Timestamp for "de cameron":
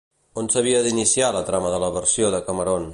2.39-2.89